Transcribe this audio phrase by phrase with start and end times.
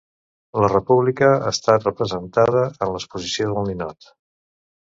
[0.63, 4.13] La República ha estat representada en l'Exposició del Ninot